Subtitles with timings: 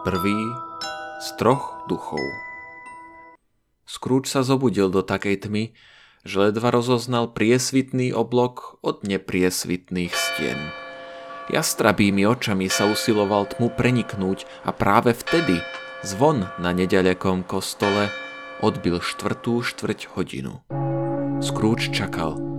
[0.00, 0.48] Prvý
[1.20, 2.24] z troch duchov.
[3.84, 5.76] Scrooge sa zobudil do takej tmy,
[6.24, 10.56] že ledva rozoznal priesvitný oblok od nepriesvitných stien.
[11.52, 15.60] Jastrabými očami sa usiloval tmu preniknúť a práve vtedy
[16.00, 18.08] zvon na nedalekom kostole
[18.64, 20.64] odbil štvrtú štvrť hodinu.
[21.44, 22.49] Scrooge čakal.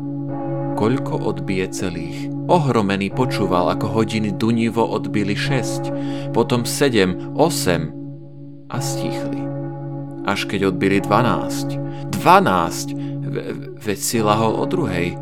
[0.82, 2.34] Koľko odbije celých?
[2.50, 9.46] Ohromený počúval, ako hodiny dunivo odbili 6, potom 7, 8 a stichli.
[10.26, 11.78] Až keď odbili 12.
[12.18, 12.98] 12!
[13.78, 15.22] veď si lahol o druhej.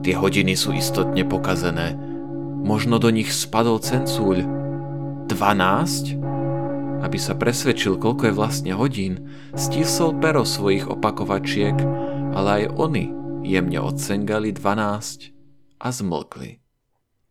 [0.00, 1.92] Tie hodiny sú istotne pokazené.
[2.64, 4.48] Možno do nich spadol cencúľ.
[5.28, 7.04] 12?
[7.04, 11.76] Aby sa presvedčil, koľko je vlastne hodín, stisol pero svojich opakovačiek,
[12.32, 15.32] ale aj oni jemne odsengali 12
[15.80, 16.60] a zmlkli.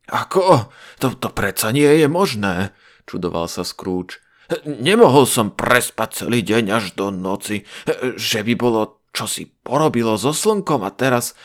[0.10, 0.74] Ako?
[1.00, 2.74] To, to predsa nie je možné,
[3.06, 4.18] čudoval sa Scrooge.
[4.66, 7.70] Nemohol som prespať celý deň až do noci,
[8.18, 11.38] že by bolo čosi porobilo so slnkom a teraz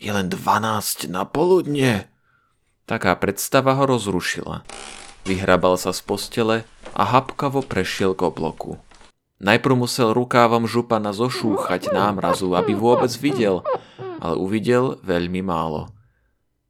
[0.00, 2.08] je len 12 na poludne.
[2.88, 4.64] Taká predstava ho rozrušila.
[5.28, 6.56] Vyhrabal sa z postele
[6.96, 8.80] a hapkavo prešiel k obloku.
[9.38, 13.62] Najprv musel rukávom župana zošúchať námrazu, aby vôbec videl,
[14.18, 15.90] ale uvidel veľmi málo.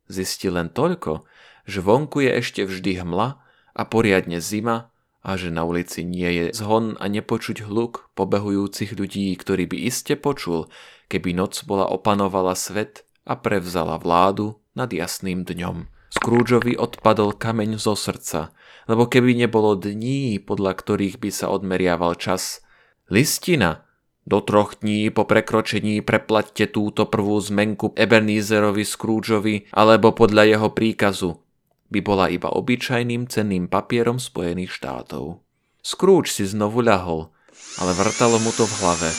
[0.08, 1.28] Zistil len toľko,
[1.68, 3.28] že vonku je ešte vždy hmla
[3.76, 4.88] a poriadne zima
[5.20, 10.16] a že na ulici nie je zhon a nepočuť hluk pobehujúcich ľudí, ktorý by iste
[10.16, 10.72] počul,
[11.12, 15.90] keby noc bola opanovala svet a prevzala vládu nad jasným dňom.
[16.08, 18.56] Scroogeovi odpadol kameň zo srdca,
[18.88, 22.64] lebo keby nebolo dní, podľa ktorých by sa odmeriaval čas.
[23.12, 23.84] Listina,
[24.28, 31.40] do troch dní po prekročení preplatte túto prvú zmenku Ebenezerovi Scroogeovi alebo podľa jeho príkazu
[31.88, 35.40] by bola iba obyčajným cenným papierom Spojených štátov.
[35.80, 37.32] Scrooge si znovu ľahol,
[37.80, 39.10] ale vrtalo mu to v hlave.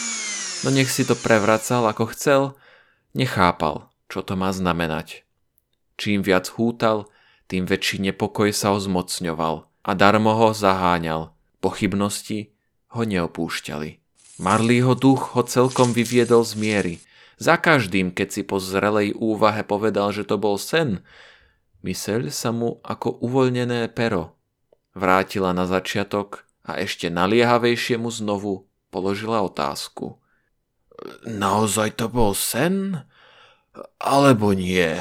[0.61, 2.41] No nech si to prevracal ako chcel,
[3.17, 5.25] nechápal, čo to má znamenať.
[5.97, 7.09] Čím viac hútal,
[7.49, 11.33] tým väčší nepokoj sa ho zmocňoval a darmo ho zaháňal.
[11.59, 12.53] Pochybnosti
[12.93, 13.98] ho neopúšťali.
[14.39, 16.95] Marlího duch ho celkom vyviedol z miery.
[17.35, 21.03] Za každým, keď si po zrelej úvahe povedal, že to bol sen,
[21.83, 24.39] myseľ sa mu ako uvoľnené pero
[24.95, 30.19] vrátila na začiatok a ešte naliehavejšie mu znovu položila otázku.
[31.27, 33.03] Naozaj to bol sen?
[33.99, 34.95] Alebo nie?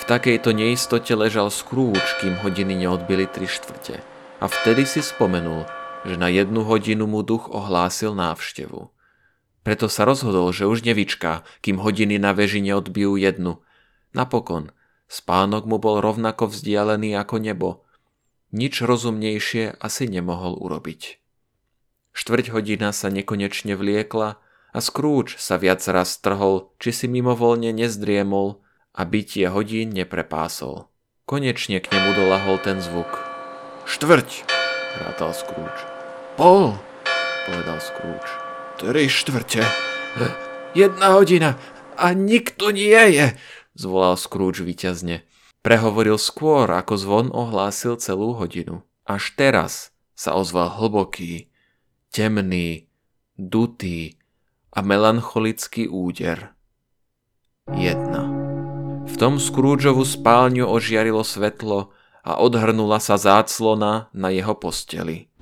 [0.00, 4.00] V takejto neistote ležal Scrooge, kým hodiny neodbili tri štvrte.
[4.40, 5.68] A vtedy si spomenul,
[6.06, 8.90] že na jednu hodinu mu duch ohlásil návštevu.
[9.66, 13.60] Preto sa rozhodol, že už nevyčká, kým hodiny na veži neodbijú jednu.
[14.16, 14.72] Napokon,
[15.10, 17.70] spánok mu bol rovnako vzdialený ako nebo.
[18.48, 21.20] Nič rozumnejšie asi nemohol urobiť.
[22.16, 24.40] Štvrť hodina sa nekonečne vliekla
[24.72, 28.64] a Scrooge sa viac raz trhol, či si mimovolne nezdriemol
[28.96, 30.88] a bytie hodín neprepásol.
[31.28, 33.20] Konečne k nemu dolahol ten zvuk.
[33.84, 34.57] Štvrť!
[34.98, 35.82] Rátal Scrooge.
[36.34, 36.74] Pol,
[37.46, 38.30] povedal Scrooge.
[38.78, 39.62] Tri štvrte.
[40.74, 41.58] Jedna hodina
[41.98, 43.34] a nikto nie je,
[43.74, 45.26] zvolal Scrooge vyťazne.
[45.62, 48.86] Prehovoril skôr, ako zvon ohlásil celú hodinu.
[49.02, 51.50] Až teraz sa ozval hlboký,
[52.14, 52.86] temný,
[53.34, 54.18] dutý
[54.70, 56.54] a melancholický úder.
[57.74, 58.30] Jedna.
[59.08, 61.90] V tom Scroogeovu spálňu ožiarilo svetlo
[62.28, 65.32] a odhrnula sa záclona na jeho posteli.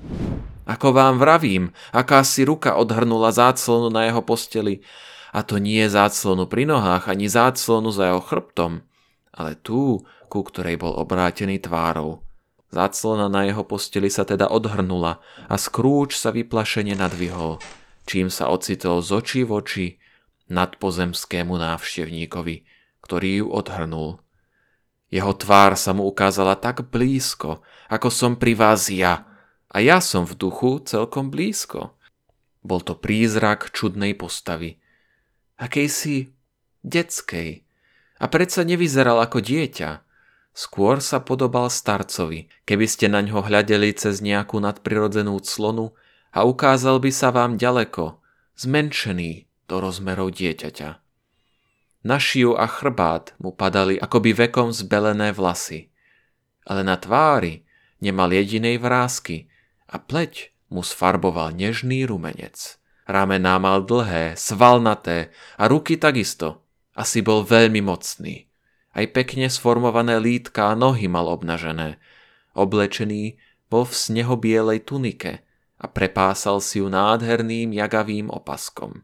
[0.71, 4.87] Ako vám vravím, aká si ruka odhrnula záclonu na jeho posteli,
[5.35, 8.87] a to nie záclonu pri nohách, ani záclonu za jeho chrbtom,
[9.35, 12.23] ale tú, ku ktorej bol obrátený tvárou.
[12.71, 17.59] Záclona na jeho posteli sa teda odhrnula a Scrooge sa vyplašene nadvihol,
[18.07, 19.87] čím sa ocitol z očí v oči
[20.51, 22.57] nadpozemskému návštevníkovi,
[23.03, 24.23] ktorý ju odhrnul.
[25.07, 29.23] Jeho tvár sa mu ukázala tak blízko, ako som pri vás ja.
[29.71, 31.95] A ja som v duchu celkom blízko.
[32.67, 34.83] Bol to prízrak čudnej postavy.
[35.55, 36.35] Akejsi
[36.83, 37.63] detskej.
[38.19, 40.03] A predsa nevyzeral ako dieťa.
[40.57, 45.93] Skôr sa podobal starcovi, keby ste na ňo hľadeli cez nejakú nadprirodzenú clonu
[46.33, 48.25] a ukázal by sa vám ďaleko,
[48.57, 51.06] zmenšený do rozmerov dieťaťa.
[52.07, 55.91] Na šiju a chrbát mu padali akoby vekom zbelené vlasy.
[56.63, 57.67] Ale na tvári
[57.99, 59.51] nemal jedinej vrázky
[59.91, 62.79] a pleť mu sfarboval nežný rumenec.
[63.11, 66.63] Ramená mal dlhé, svalnaté a ruky takisto.
[66.95, 68.47] Asi bol veľmi mocný.
[68.95, 71.99] Aj pekne sformované lítka a nohy mal obnažené.
[72.55, 73.35] Oblečený
[73.67, 75.43] bol v snehobielej tunike
[75.83, 79.03] a prepásal si ju nádherným jagavým opaskom.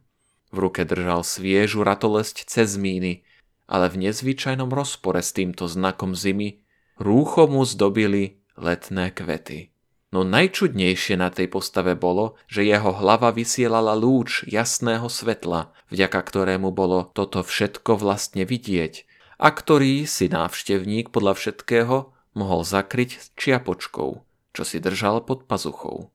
[0.53, 3.25] V ruke držal sviežu ratolesť cez míny,
[3.65, 6.61] ale v nezvyčajnom rozpore s týmto znakom zimy
[7.01, 9.73] rúcho mu zdobili letné kvety.
[10.13, 16.69] No najčudnejšie na tej postave bolo, že jeho hlava vysielala lúč jasného svetla, vďaka ktorému
[16.69, 19.09] bolo toto všetko vlastne vidieť
[19.41, 24.11] a ktorý si návštevník podľa všetkého mohol zakryť čiapočkou,
[24.53, 26.12] čo si držal pod pazuchou.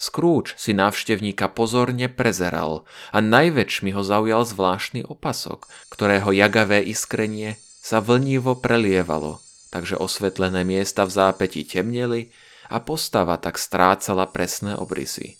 [0.00, 8.00] Scrooge si návštevníka pozorne prezeral a najväčšmi ho zaujal zvláštny opasok, ktorého jagavé iskrenie sa
[8.00, 12.32] vlnivo prelievalo, takže osvetlené miesta v zápäti temneli
[12.72, 15.36] a postava tak strácala presné obrysy.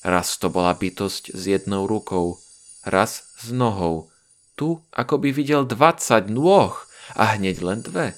[0.00, 2.40] Raz to bola bytosť s jednou rukou,
[2.88, 4.08] raz s nohou.
[4.56, 6.72] Tu ako by videl 20 nôh
[7.20, 8.16] a hneď len dve.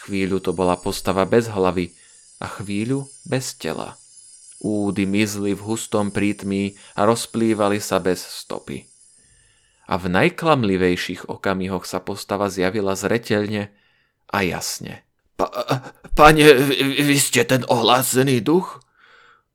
[0.00, 1.92] Chvíľu to bola postava bez hlavy
[2.40, 3.99] a chvíľu bez tela.
[4.60, 8.84] Údy mizli v hustom prítmi a rozplývali sa bez stopy.
[9.88, 13.72] A v najklamlivejších okamihoch sa postava zjavila zretelne
[14.28, 15.02] a jasne.
[15.40, 15.48] Pa,
[16.12, 16.76] pane, vy,
[17.08, 18.84] vy ste ten ohlásený duch?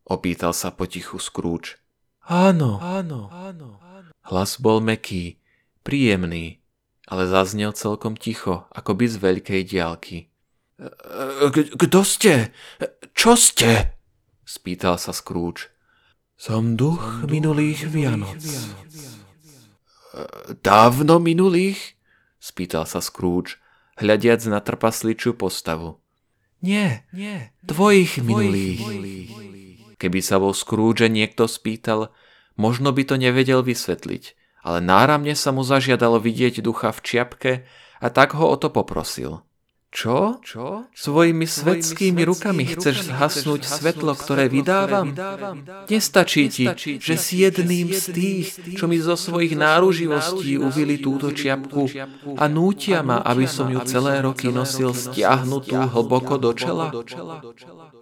[0.10, 1.78] Opýtal sa potichu Scrooge.
[2.26, 3.80] Áno, áno, áno.
[4.26, 5.38] Hlas bol meký,
[5.86, 6.66] príjemný,
[7.06, 10.34] ale zaznel celkom ticho, by z veľkej diálky.
[11.54, 12.50] Kto ste?
[13.14, 13.95] Čo ste?
[14.46, 15.74] Spýtal sa Scrooge.
[16.38, 18.38] Som duch minulých Vianoc.
[20.62, 21.98] Dávno minulých?
[22.38, 23.58] Spýtal sa Scrooge
[23.98, 25.98] hľadiac na trpasličiu postavu.
[26.62, 28.80] Nie, nie, tvojich, tvojich minulých.
[28.82, 29.30] minulých.
[29.96, 32.12] Keby sa vo Scrooge niekto spýtal,
[32.60, 34.24] možno by to nevedel vysvetliť,
[34.66, 37.52] ale náramne sa mu zažiadalo vidieť ducha v čiapke
[38.02, 39.45] a tak ho o to poprosil.
[39.96, 40.44] Čo?
[40.44, 40.92] Čo?
[40.92, 45.16] Svojimi svetskými rukami chceš zhasnúť svetlo, ktoré vydávam?
[45.88, 46.68] Nestačí ti,
[47.00, 51.88] že si jedným z tých, čo mi zo svojich náruživostí uvili túto čiapku
[52.36, 56.92] a nútia ma, aby som ju celé roky nosil stiahnutú hlboko do čela?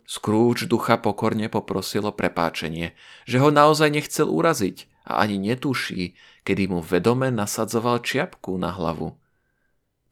[0.09, 2.97] Scrooge ducha pokorne poprosil o prepáčenie,
[3.29, 9.13] že ho naozaj nechcel uraziť a ani netuší, kedy mu vedome nasadzoval čiapku na hlavu.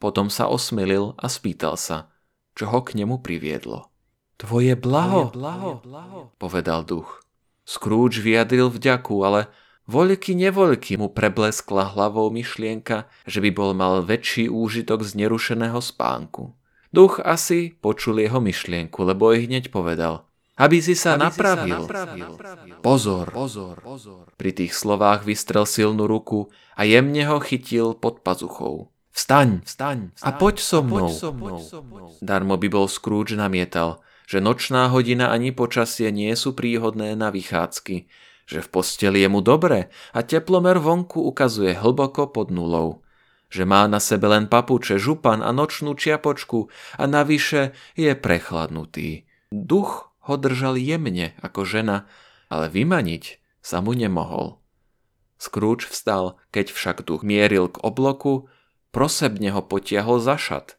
[0.01, 2.09] Potom sa osmelil a spýtal sa,
[2.57, 3.94] čo ho k nemu priviedlo.
[4.42, 7.21] Tvoje blaho, blaho, povedal duch.
[7.62, 9.53] Scrooge vyjadril vďaku, ale
[9.86, 16.57] voľky nevoľky mu prebleskla hlavou myšlienka, že by bol mal väčší úžitok z nerušeného spánku.
[16.89, 20.27] Duch asi počul jeho myšlienku, lebo ich hneď povedal.
[20.59, 21.86] Aby si sa, aby napravil.
[21.86, 22.77] Si sa napravil.
[22.83, 24.25] Pozor, pozor, pozor.
[24.36, 28.90] Pri tých slovách vystrel silnú ruku a jemne ho chytil pod pazuchou.
[29.11, 31.11] Vstaň, vstaň, vstaň a poď so mnou.
[31.11, 31.31] Poď so
[31.83, 32.07] mnou.
[32.23, 38.07] Darmo by bol Scrooge namietal, že nočná hodina ani počasie nie sú príhodné na vychádzky,
[38.47, 43.03] že v posteli je mu dobre a teplomer vonku ukazuje hlboko pod nulou,
[43.51, 49.27] že má na sebe len papuče, župan a nočnú čiapočku a navyše je prechladnutý.
[49.51, 52.07] Duch ho držal jemne ako žena,
[52.47, 54.63] ale vymaniť sa mu nemohol.
[55.35, 58.47] Scrooge vstal, keď však duch mieril k obloku,
[58.91, 60.75] Prosebne ho potiahol za šat.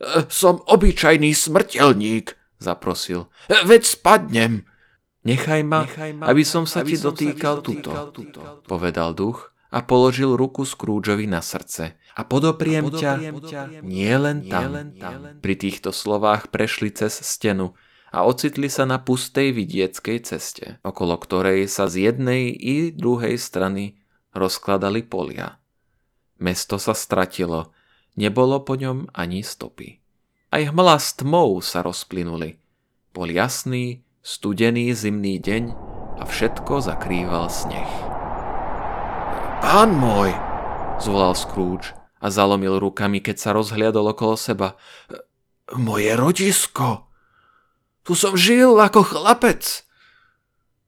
[0.00, 3.28] E, som obyčajný smrteľník, zaprosil.
[3.46, 4.54] E, veď spadnem.
[5.24, 9.16] Nechaj ma, Nechaj ma aby som sa aby ti som dotýkal, sa tuto, tuto, povedal
[9.16, 11.96] duch a položil ruku Scroogeovi na srdce.
[12.14, 14.70] A podopriem, a podopriem ťa, ťa nie len tam.
[14.70, 15.40] len tam.
[15.40, 17.72] Pri týchto slovách prešli cez stenu
[18.14, 23.98] a ocitli sa na pustej vidieckej ceste, okolo ktorej sa z jednej i druhej strany
[24.30, 25.58] rozkladali polia.
[26.44, 27.72] Mesto sa stratilo,
[28.20, 30.04] nebolo po ňom ani stopy.
[30.52, 32.60] Aj hmla s tmou sa rozplynuli.
[33.16, 35.72] Bol jasný, studený zimný deň
[36.20, 37.88] a všetko zakrýval sneh.
[39.64, 40.36] Pán môj,
[41.00, 44.76] zvolal Scrooge a zalomil rukami, keď sa rozhliadol okolo seba.
[45.72, 47.08] Moje rodisko!
[48.04, 49.88] Tu som žil ako chlapec!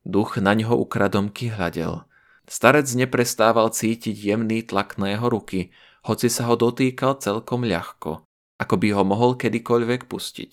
[0.04, 2.04] Duch na ňo ukradomky hľadel.
[2.46, 5.74] Starec neprestával cítiť jemný tlak na jeho ruky,
[6.06, 8.22] hoci sa ho dotýkal celkom ľahko,
[8.62, 10.52] ako by ho mohol kedykoľvek pustiť.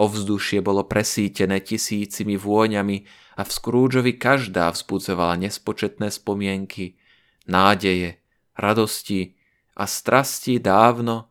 [0.00, 3.04] Ovzdušie bolo presítené tisícimi vôňami
[3.36, 6.96] a v Scroogeovi každá vzbudzovala nespočetné spomienky,
[7.44, 8.16] nádeje,
[8.56, 9.36] radosti
[9.76, 11.28] a strasti dávno,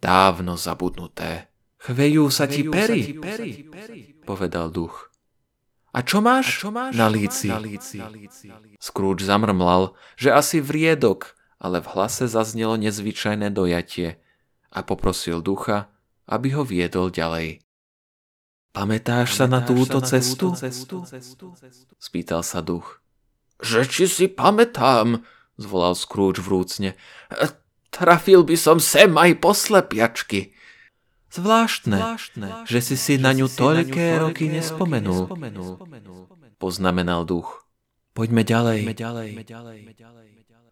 [0.00, 1.52] dávno zabudnuté.
[1.80, 3.20] Chvejú sa ti pery,
[4.24, 5.09] povedal duch.
[5.90, 7.50] A čo máš, A čo máš na líci?
[7.50, 7.98] Na líci?
[8.78, 14.22] Scrooge zamrmlal, že asi vriedok, ale v hlase zaznelo nezvyčajné dojatie
[14.70, 15.90] a poprosil ducha,
[16.30, 17.58] aby ho viedol ďalej.
[18.70, 20.54] Pamätáš sa na túto cestu?
[21.98, 23.02] Spýtal sa duch.
[23.58, 25.26] Že či si pamätám,
[25.58, 26.94] zvolal Scrooge vrúcne.
[27.90, 30.54] Trafil by som sem aj poslepiačky.
[31.30, 35.30] Zvláštne, Zvláštne že si si na ňu toľké roky nespomenul,
[36.58, 37.62] poznamenal duch.
[38.10, 38.90] Poďme ďalej.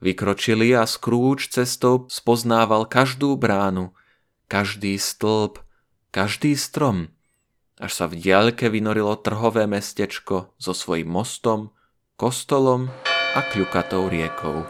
[0.03, 3.95] Vykročili a Scrooge cestou spoznával každú bránu,
[4.51, 5.63] každý stĺp,
[6.11, 7.15] každý strom,
[7.79, 11.71] až sa v diaľke vynorilo trhové mestečko so svojím mostom,
[12.19, 12.91] kostolom
[13.35, 14.67] a kľukatou riekou.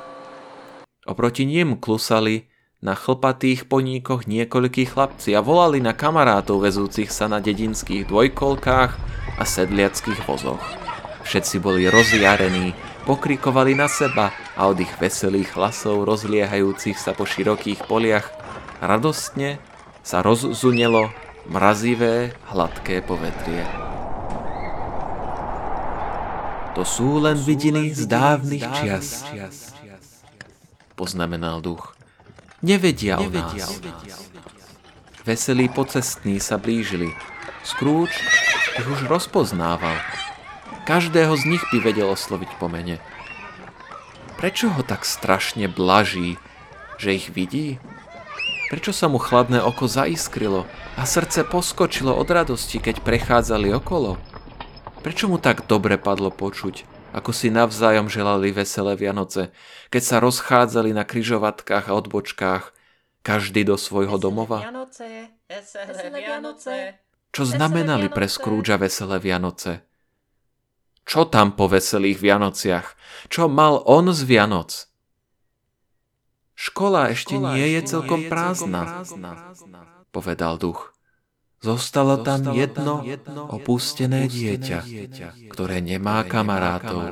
[1.09, 7.43] Oproti ním klusali na chlpatých poníkoch niekoľkí chlapci a volali na kamarátov vezúcich sa na
[7.43, 8.93] dedinských dvojkolkách
[9.35, 10.63] a sedliackých vozoch.
[11.27, 17.83] Všetci boli rozjarení, pokrikovali na seba a od ich veselých hlasov rozliehajúcich sa po širokých
[17.91, 18.31] poliach
[18.79, 19.59] radostne
[20.07, 21.11] sa rozzunelo
[21.51, 23.67] mrazivé, hladké povetrie.
[26.79, 29.27] To sú len vidiny z dávnych čias,
[30.95, 31.98] poznamenal duch.
[32.59, 33.79] Nevedia o nás.
[35.23, 37.15] Veselí pocestní sa blížili.
[37.63, 38.19] Scrooge
[38.79, 39.95] ich už rozpoznával.
[40.83, 42.99] Každého z nich by vedel osloviť po mene.
[44.43, 46.39] Prečo ho tak strašne blaží,
[46.99, 47.79] že ich vidí?
[48.75, 50.67] Prečo sa mu chladné oko zaiskrilo
[50.99, 54.19] a srdce poskočilo od radosti, keď prechádzali okolo?
[55.07, 59.51] Prečo mu tak dobre padlo počuť, ako si navzájom želali veselé Vianoce,
[59.91, 62.71] keď sa rozchádzali na kryžovatkách a odbočkách,
[63.27, 64.63] každý do svojho domova?
[64.63, 66.75] Vianoce, veselé Vianoce.
[67.35, 69.85] Čo znamenali pre Scroogea veselé Vianoce?
[71.05, 72.87] Čo tam po veselých Vianociach?
[73.33, 74.89] Čo mal on z Vianoc?
[76.59, 79.33] Škola ešte Škola nie je celkom je prázdna, prázdna,
[80.11, 80.93] povedal duch.
[81.59, 83.03] Zostalo tam jedno
[83.51, 84.81] opustené dieťa,
[85.51, 87.03] ktoré nemá kamarátov.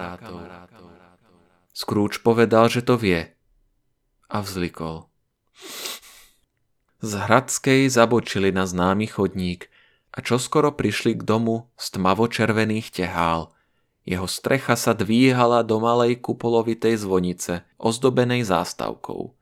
[1.75, 3.37] Scrooge povedal, že to vie
[4.31, 5.11] a vzlikol.
[7.05, 9.69] Z Hradskej zabočili na známy chodník
[10.17, 13.53] a čoskoro prišli k domu z tmavo-červených tehál.
[14.09, 19.37] Jeho strecha sa dvíhala do malej kupolovitej zvonice, ozdobenej zástavkou.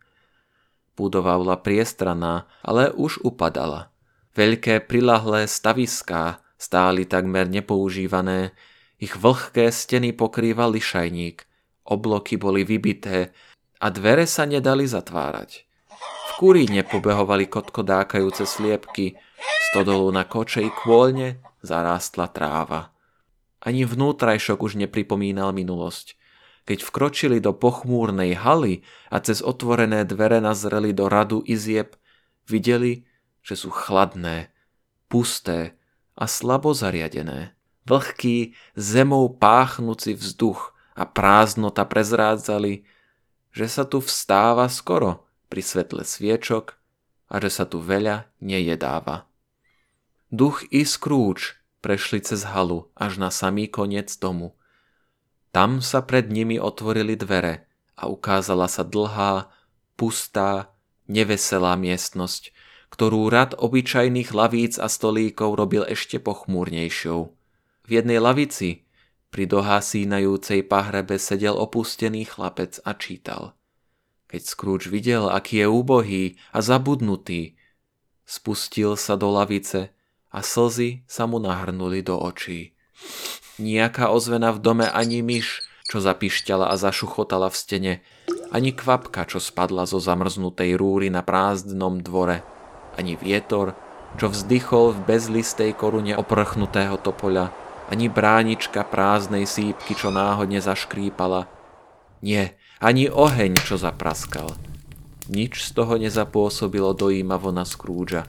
[0.98, 3.93] Budova bola priestraná, ale už upadala.
[4.34, 8.50] Veľké prilahlé staviská stáli takmer nepoužívané,
[8.98, 11.46] ich vlhké steny pokrýval lišajník,
[11.86, 13.30] obloky boli vybité
[13.78, 15.66] a dvere sa nedali zatvárať.
[16.02, 19.14] V kuríne pobehovali kotkodákajúce sliepky,
[19.70, 22.90] stodolu na kočej kôlne zarástla tráva.
[23.62, 26.14] Ani vnútrajšok už nepripomínal minulosť–
[26.64, 28.80] keď vkročili do pochmúrnej haly
[29.12, 31.92] a cez otvorené dvere nazreli do radu izieb,
[32.48, 33.04] videli,
[33.44, 34.48] že sú chladné,
[35.12, 35.76] pusté
[36.16, 37.52] a slabo zariadené.
[37.84, 42.88] Vlhký, zemou páchnúci vzduch a prázdnota prezrádzali,
[43.52, 46.80] že sa tu vstáva skoro pri svetle sviečok
[47.28, 49.28] a že sa tu veľa nejedáva.
[50.32, 54.56] Duch i Scrooge prešli cez halu až na samý koniec domu–
[55.54, 59.54] tam sa pred nimi otvorili dvere a ukázala sa dlhá,
[59.94, 60.74] pustá,
[61.06, 62.50] neveselá miestnosť,
[62.94, 67.20] ktorú rad obyčajných lavíc a stolíkov robil ešte pochmúrnejšou.
[67.84, 68.86] V jednej lavici
[69.34, 73.58] pri dohasínajúcej pahrebe sedel opustený chlapec a čítal.
[74.30, 76.24] Keď Scrooge videl, aký je úbohý
[76.54, 77.58] a zabudnutý,
[78.22, 79.90] spustil sa do lavice
[80.30, 82.78] a slzy sa mu nahrnuli do očí.
[83.58, 87.94] Nijaká ozvena v dome ani myš, čo zapišťala a zašuchotala v stene,
[88.54, 92.53] ani kvapka, čo spadla zo zamrznutej rúry na prázdnom dvore,
[92.96, 93.74] ani vietor,
[94.14, 97.50] čo vzdychol v bezlistej korune oprchnutého topoľa,
[97.90, 101.50] ani bránička prázdnej sípky, čo náhodne zaškrípala.
[102.24, 104.56] Nie, ani oheň, čo zapraskal.
[105.28, 108.24] Nič z toho nezapôsobilo dojímavo na Scroogea,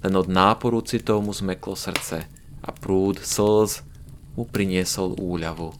[0.00, 2.24] len od náporu citov mu zmeklo srdce
[2.60, 3.82] a prúd slz
[4.36, 5.70] mu priniesol úľavu.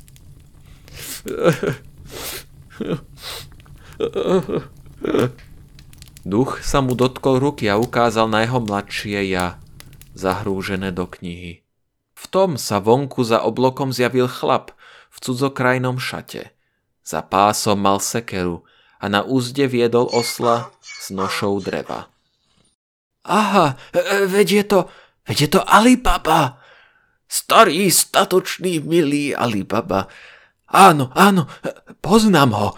[6.31, 9.59] Duch sa mu dotkol ruky a ukázal na jeho mladšie ja,
[10.15, 11.67] zahrúžené do knihy.
[12.15, 14.71] V tom sa vonku za oblokom zjavil chlap
[15.11, 16.55] v cudzokrajnom šate.
[17.03, 18.63] Za pásom mal sekeru
[19.03, 22.07] a na úzde viedol osla s nošou dreva.
[23.27, 24.81] Aha, e, e, veď je to,
[25.27, 26.61] veď je to Alibaba,
[27.31, 30.11] Starý, statočný, milý Alibaba.
[30.71, 31.51] Áno, áno,
[31.99, 32.69] poznám ho.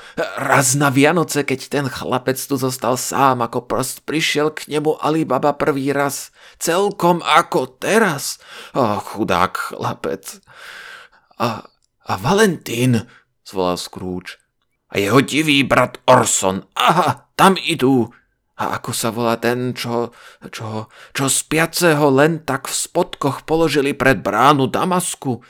[0.41, 5.53] Raz na Vianoce, keď ten chlapec tu zostal sám, ako prost prišiel k nemu Alibaba
[5.53, 6.33] prvý raz.
[6.57, 8.41] Celkom ako teraz.
[8.73, 10.41] O, chudák chlapec.
[11.37, 11.69] A,
[12.09, 13.05] a Valentín,
[13.45, 14.41] zvolal Scrooge.
[14.89, 16.65] A jeho divý brat Orson.
[16.73, 18.09] Aha, tam idú.
[18.57, 20.17] A ako sa volá ten, čo,
[20.49, 25.45] čo, čo spiaceho len tak v spodkoch položili pred bránu Damasku?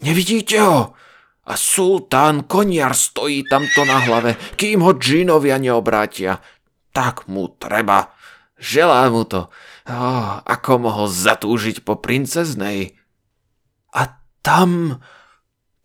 [0.00, 0.96] Nevidíte ho?
[1.44, 6.40] A sultán koniar stojí tamto na hlave, kým ho džinovia neobrátia.
[6.96, 8.16] Tak mu treba.
[8.56, 9.52] Želá mu to.
[9.84, 12.96] Oh, ako mohol zatúžiť po princeznej.
[13.92, 15.00] A tam,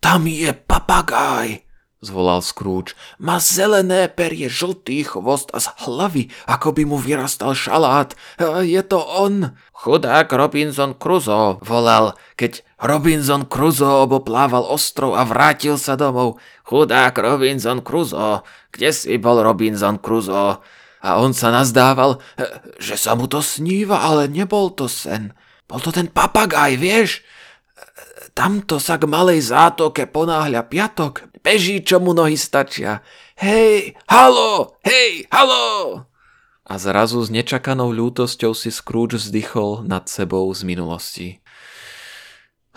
[0.00, 1.68] tam je papagáj
[2.00, 2.96] zvolal Scrooge.
[3.20, 8.16] Má zelené perie, žltý chvost a z hlavy, ako by mu vyrastal šalát.
[8.64, 9.52] Je to on.
[9.76, 16.40] Chudák Robinson Crusoe, volal, keď Robinson Crusoe oboplával ostrov a vrátil sa domov.
[16.64, 18.40] Chudák Robinson Crusoe,
[18.72, 20.56] kde si bol Robinson Crusoe?
[21.00, 22.20] A on sa nazdával,
[22.76, 25.32] že sa mu to sníva, ale nebol to sen.
[25.64, 27.24] Bol to ten papagaj, vieš?
[28.36, 33.04] Tamto sa k malej zátoke ponáhľa piatok, beží, čo mu nohy stačia.
[33.40, 35.64] Hej, halo, hej, halo!
[36.70, 41.28] A zrazu s nečakanou ľútosťou si Scrooge vzdychol nad sebou z minulosti.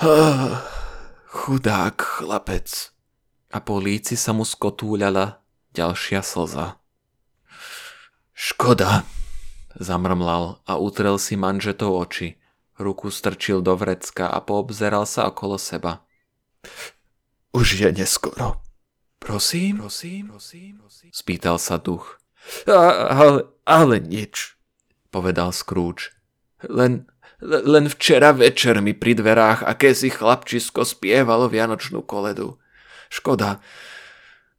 [1.26, 2.92] Chudák chlapec.
[3.54, 5.40] A po líci sa mu skotúľala
[5.72, 6.82] ďalšia slza.
[8.34, 9.08] Škoda,
[9.78, 12.36] zamrmlal a utrel si manžetov oči.
[12.76, 16.04] Ruku strčil do vrecka a poobzeral sa okolo seba.
[17.54, 18.60] Už je neskoro.
[19.22, 21.10] Prosím, prosím, prosím, prosím.
[21.14, 22.20] Spýtal sa duch.
[22.68, 24.58] A, ale, ale nič,
[25.14, 26.12] povedal Scrooge.
[26.66, 27.08] Len,
[27.44, 32.56] len včera večer mi pri dverách akési chlapčisko spievalo vianočnú koledu.
[33.12, 33.60] Škoda,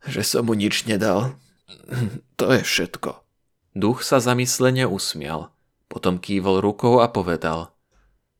[0.04, 1.34] že som mu nič nedal.
[2.34, 3.22] To je všetko.
[3.78, 5.54] Duch sa zamyslene usmial,
[5.86, 7.70] potom kývol rukou a povedal.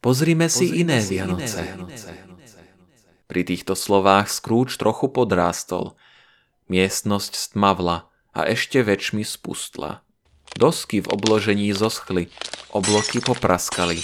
[0.03, 1.63] Pozrime si Pozrime iné si Vianoce.
[1.63, 2.11] Iné Vianoce.
[3.31, 5.97] Pri týchto slovách Scrooge trochu podrástol.
[6.67, 10.05] Miestnosť stmavla a ešte väčšmi spustla.
[10.59, 12.29] Dosky v obložení zoschli,
[12.75, 13.99] obloky popraskali.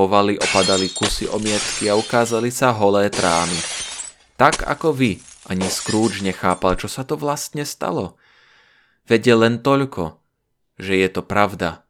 [0.00, 3.60] Povaly opadali kusy omietky a ukázali sa holé trámy.
[4.40, 8.16] Tak ako vy, ani Scrooge nechápal, čo sa to vlastne stalo.
[9.04, 10.16] Vedel len toľko,
[10.80, 11.84] že je to pravda,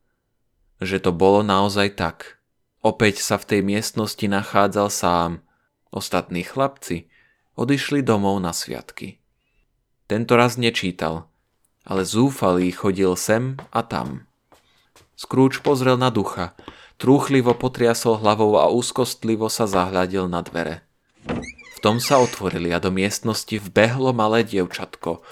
[0.82, 2.42] že to bolo naozaj tak.
[2.82, 5.46] Opäť sa v tej miestnosti nachádzal sám.
[5.94, 7.06] Ostatní chlapci
[7.54, 9.22] odišli domov na sviatky.
[10.10, 11.30] Tento raz nečítal,
[11.86, 14.26] ale zúfalý chodil sem a tam.
[15.14, 16.58] Scrooge pozrel na ducha,
[17.00, 20.84] trúchlivo potriasol hlavou a úzkostlivo sa zahľadil na dvere.
[21.74, 25.24] V tom sa otvorili a do miestnosti vbehlo malé dievčatko,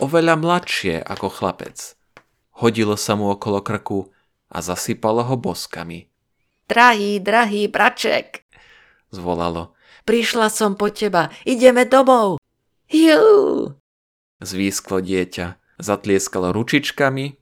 [0.00, 1.76] oveľa mladšie ako chlapec.
[2.56, 4.08] Hodilo sa mu okolo krku
[4.48, 6.06] a zasypalo ho boskami–
[6.70, 8.46] Drahý, drahý braček,
[9.10, 9.74] zvolalo.
[10.06, 12.38] Prišla som po teba, ideme domov.
[12.86, 13.26] Jú!
[14.38, 17.34] Zvísklo dieťa, zatlieskalo ručičkami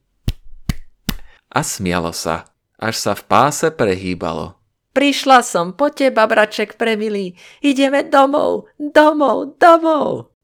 [1.52, 4.54] a smialo sa, až sa v páse prehýbalo.
[4.94, 7.38] Prišla som po teba, braček premilý.
[7.62, 10.34] Ideme domov, domov, domov.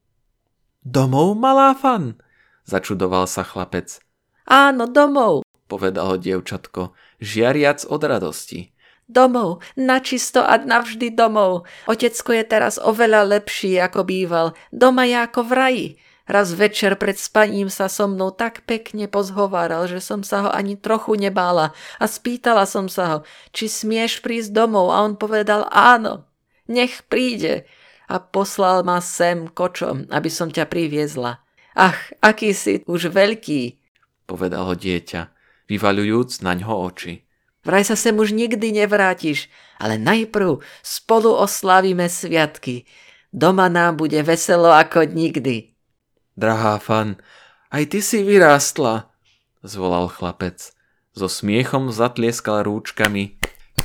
[0.84, 2.20] Domov, malá fan?
[2.68, 3.98] Začudoval sa chlapec.
[4.44, 8.74] Áno, domov, povedalo dievčatko, žiariac od radosti.
[9.04, 11.68] Domov, načisto a navždy domov.
[11.84, 14.56] Otecko je teraz oveľa lepší, ako býval.
[14.72, 15.88] Doma je ako v raji.
[16.24, 20.72] Raz večer pred spaním sa so mnou tak pekne pozhováral, že som sa ho ani
[20.72, 23.18] trochu nebála a spýtala som sa ho,
[23.52, 26.24] či smieš prísť domov a on povedal áno,
[26.64, 27.68] nech príde
[28.08, 31.44] a poslal ma sem kočom, aby som ťa priviezla.
[31.76, 33.76] Ach, aký si už veľký,
[34.24, 35.28] povedal ho dieťa,
[35.68, 37.20] vyvaľujúc na ňo oči.
[37.64, 42.88] Vraj sa sem už nikdy nevrátiš, ale najprv spolu oslavíme sviatky.
[43.32, 45.73] Doma nám bude veselo ako nikdy.
[46.34, 47.18] Drahá fan,
[47.70, 49.10] aj ty si vyrástla,
[49.62, 50.74] zvolal chlapec.
[51.14, 53.38] So smiechom zatlieskal rúčkami.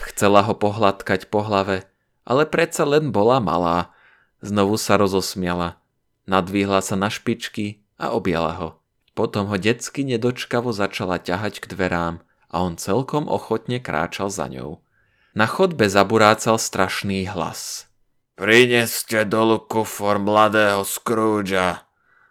[0.09, 1.85] Chcela ho pohľadkať po hlave,
[2.25, 3.93] ale predsa len bola malá.
[4.41, 5.77] Znovu sa rozosmiala.
[6.25, 8.69] Nadvíhla sa na špičky a objala ho.
[9.13, 12.15] Potom ho detsky nedočkavo začala ťahať k dverám–
[12.49, 14.81] a on celkom ochotne kráčal za ňou.
[15.37, 17.85] Na chodbe zaburácal strašný hlas.
[18.33, 21.85] Prineste dolu kufor mladého Scroogea,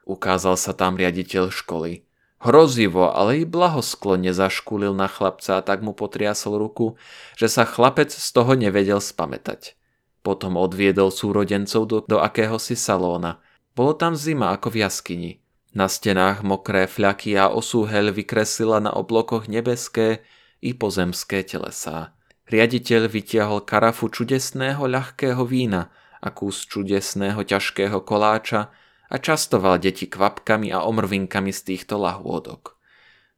[0.08, 2.08] ukázal sa tam riaditeľ školy.
[2.38, 6.94] Hrozivo, ale i blahosklonne zaškúlil na chlapca a tak mu potriasol ruku,
[7.34, 9.74] že sa chlapec z toho nevedel spamätať.
[10.22, 13.42] Potom odviedol súrodencov do, do akéhosi salóna.
[13.74, 15.32] Bolo tam zima ako v jaskyni.
[15.74, 20.22] Na stenách mokré fľaky a osúheľ vykreslila na oblokoch nebeské
[20.62, 22.14] i pozemské telesá.
[22.48, 25.92] Riaditeľ vytiahol karafu čudesného ľahkého vína
[26.22, 28.72] a kus čudesného ťažkého koláča
[29.08, 32.76] a častoval deti kvapkami a omrvinkami z týchto lahôdok.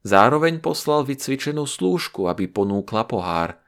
[0.03, 3.61] Zároveň poslal vycvičenú slúžku, aby ponúkla pohár.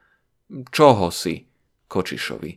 [0.74, 1.48] Čoho si?
[1.88, 2.52] Kočišovi.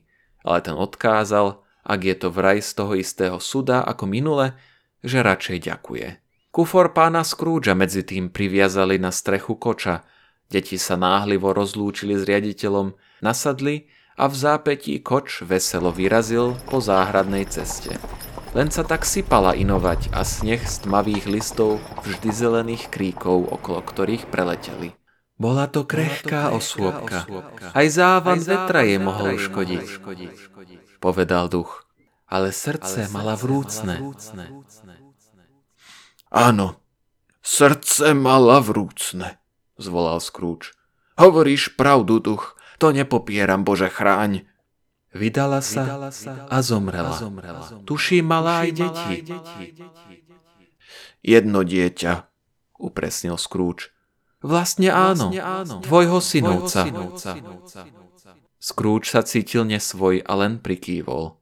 [0.48, 4.56] Ale ten odkázal, ak je to vraj z toho istého suda ako minule,
[5.04, 6.08] že radšej ďakuje.
[6.50, 10.08] Kufor pána Scroogea medzi tým priviazali na strechu koča,
[10.48, 17.44] deti sa náhlivo rozlúčili s riaditeľom, nasadli a v zápetí koč veselo vyrazil po záhradnej
[17.44, 18.00] ceste.
[18.56, 21.76] Len sa tak sypala inovať a sneh z tmavých listov
[22.08, 24.96] vždy zelených kríkov, okolo ktorých preleteli.
[25.36, 27.28] Bola to krehká osôbka.
[27.76, 30.00] Aj závan vetra je mohol škodiť,
[31.04, 31.84] povedal duch.
[32.24, 34.00] Ale srdce mala vrúcne.
[36.32, 36.80] Áno,
[37.44, 39.36] srdce mala vrúcne,
[39.76, 40.72] zvolal Scrooge.
[41.20, 44.48] Hovoríš pravdu, duch, to nepopieram, Bože chráň.
[45.14, 46.10] Vydala sa
[46.50, 47.14] a zomrela.
[47.86, 49.14] Tuší mala aj deti.
[51.22, 52.12] Jedno dieťa,
[52.78, 53.90] upresnil Scrooge.
[54.44, 55.32] Vlastne áno,
[55.82, 56.86] tvojho synovca.
[58.60, 61.38] Scrooge sa cítil nesvoj a len prikývol.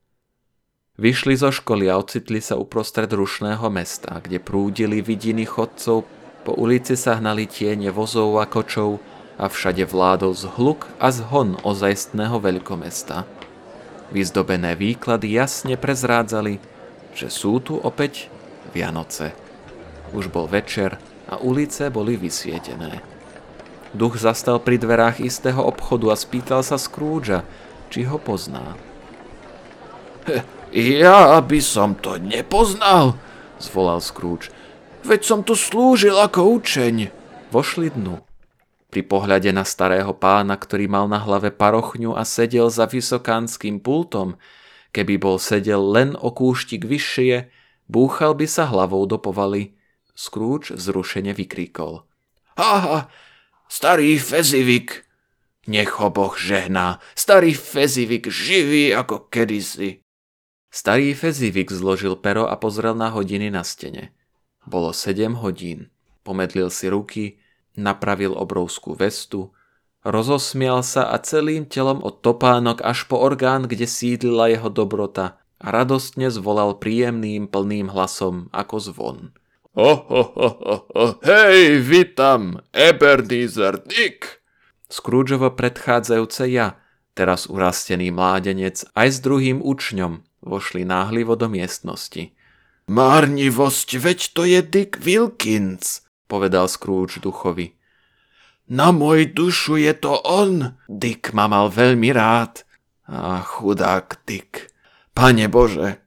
[0.95, 6.07] Vyšli zo školy a ocitli sa uprostred rušného mesta, kde prúdili vidiny chodcov,
[6.47, 9.03] po ulici sa hnali tiene vozov a kočov
[9.35, 13.27] a všade vládol zhluk a zhon ozajstného veľkomesta.
[14.15, 16.63] Vyzdobené výklady jasne prezrádzali,
[17.19, 18.31] že sú tu opäť
[18.71, 19.35] Vianoce.
[20.15, 23.03] Už bol večer a ulice boli vysvietené.
[23.91, 27.43] Duch zastal pri dverách istého obchodu a spýtal sa Scroogea,
[27.91, 28.79] či ho pozná.
[30.75, 33.15] Ja by som to nepoznal,
[33.63, 34.51] zvolal Scrooge.
[35.07, 37.15] Veď som tu slúžil ako učeň.
[37.55, 38.19] Vošli dnu.
[38.95, 44.39] Pri pohľade na starého pána, ktorý mal na hlave parochňu a sedel za vysokánským pultom,
[44.95, 47.51] keby bol sedel len o kúštik vyššie,
[47.91, 49.75] búchal by sa hlavou do povaly.
[50.15, 52.07] Scrooge zrušene vykríkol.
[52.55, 53.11] Aha,
[53.67, 55.03] starý Fezivik!
[55.67, 60.07] Nech ho Boh žehná, starý Fezivik živý ako kedysi.
[60.71, 64.15] Starý Fezivik zložil pero a pozrel na hodiny na stene.
[64.71, 65.91] Bolo sedem hodín.
[66.23, 67.43] Pomedlil si ruky,
[67.75, 69.51] napravil obrovskú vestu,
[70.07, 75.67] rozosmial sa a celým telom od topánok až po orgán, kde sídlila jeho dobrota a
[75.73, 79.19] radostne zvolal príjemným plným hlasom ako zvon.
[79.75, 84.45] Ho, ho, ho, ho, ho, hej, vitam, Ebenezer Dick!
[84.87, 86.79] Scroogeovo predchádzajúce ja,
[87.19, 92.31] teraz urastený mládenec, aj s druhým učňom, vošli náhlivo do miestnosti.
[92.87, 96.04] Márnivosť, veď to je Dick Wilkins,
[96.35, 97.79] povedal Scrooge duchovi.
[98.67, 100.75] Na môj dušu je to on.
[100.91, 102.67] Dick ma mal veľmi rád.
[103.07, 104.75] A chudák Dick.
[105.15, 106.03] Pane Bože.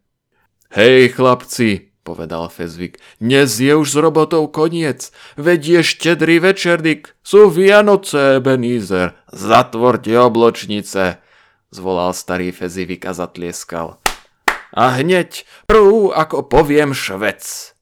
[0.75, 2.99] Hej, chlapci, povedal Fezvik.
[3.23, 5.15] Dnes je už s robotou koniec.
[5.39, 7.15] Veď je štedrý večer, Dick.
[7.23, 9.15] Sú Vianoce, Ebenezer.
[9.31, 11.23] Zatvorte obločnice,
[11.71, 14.03] zvolal starý Fezivik a zatlieskal
[14.77, 17.73] a hneď prú, ako poviem švec.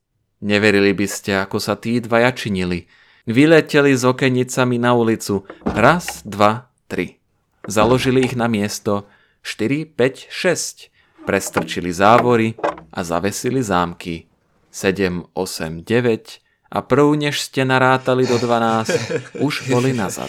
[0.45, 2.85] Neverili by ste, ako sa tí dvaja činili.
[3.25, 5.41] Vyleteli s okenicami na ulicu.
[5.65, 7.17] Raz, dva, tri.
[7.65, 9.09] Založili ich na miesto
[9.41, 11.25] 4, 5, 6.
[11.25, 12.53] Prestrčili závory
[12.93, 14.29] a zavesili zámky.
[14.69, 20.27] 7, 8, 9 a prv než ste narátali do 12, už boli nazad,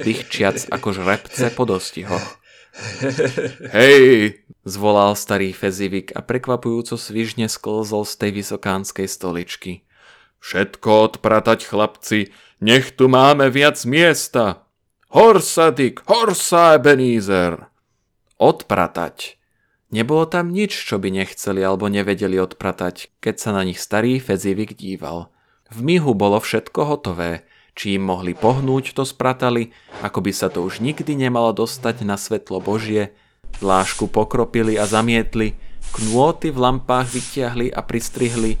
[0.00, 2.41] dýchčiac ako žrebce po dostihoch.
[3.76, 9.72] Hej, zvolal starý Fezivik a prekvapujúco svižne sklzol z tej vysokánskej stoličky.
[10.40, 14.66] Všetko odpratať, chlapci, nech tu máme viac miesta.
[15.12, 17.68] Horsa, Dick, horsa, Ebenezer.
[18.40, 19.36] Odpratať.
[19.92, 24.72] Nebolo tam nič, čo by nechceli alebo nevedeli odpratať, keď sa na nich starý Fezivik
[24.72, 25.28] díval.
[25.68, 29.72] V mihu bolo všetko hotové, či im mohli pohnúť, to spratali,
[30.04, 33.16] ako by sa to už nikdy nemalo dostať na svetlo Božie,
[33.60, 35.56] dlášku pokropili a zamietli,
[35.92, 38.60] knôty v lampách vytiahli a pristrihli,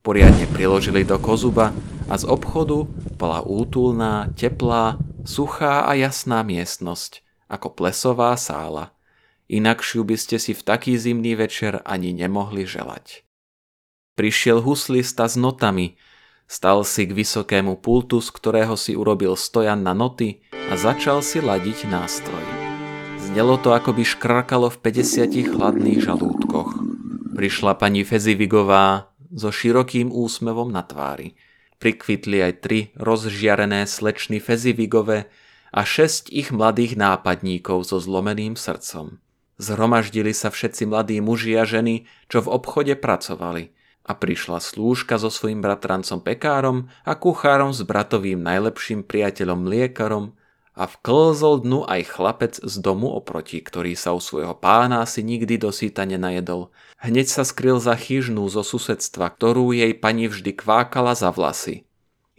[0.00, 1.72] poriadne priložili do kozuba
[2.08, 4.96] a z obchodu bola útulná, teplá,
[5.28, 7.20] suchá a jasná miestnosť,
[7.52, 8.96] ako plesová sála.
[9.50, 13.26] Inakšiu by ste si v taký zimný večer ani nemohli želať.
[14.14, 15.98] Prišiel huslista s notami,
[16.50, 21.38] Stal si k vysokému pultu, z ktorého si urobil stojan na noty a začal si
[21.38, 22.42] ladiť nástroj.
[23.22, 26.74] Znelo to, ako by škrkalo v 50 chladných žalúdkoch.
[27.38, 31.38] Prišla pani Fezivigová so širokým úsmevom na tvári.
[31.78, 35.30] Prikvitli aj tri rozžiarené slečny Fezivigové
[35.70, 39.22] a šesť ich mladých nápadníkov so zlomeným srdcom.
[39.62, 43.70] Zhromaždili sa všetci mladí muži a ženy, čo v obchode pracovali
[44.04, 50.34] a prišla slúžka so svojím bratrancom pekárom a kuchárom s bratovým najlepším priateľom mliekarom
[50.74, 55.60] a vklzol dnu aj chlapec z domu oproti, ktorý sa u svojho pána si nikdy
[55.60, 56.72] do síta nenajedol.
[57.04, 61.84] Hneď sa skryl za chyžnú zo susedstva, ktorú jej pani vždy kvákala za vlasy.